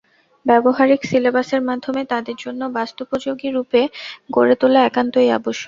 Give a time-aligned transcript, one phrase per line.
[0.45, 3.81] ব্যবহারিক সিলেবাসের মাধ্যমে তাদের জন্য বাস্তবোপযোগী রূপে
[4.35, 5.59] গড়ে তোলা একান্তই আবশ্যক।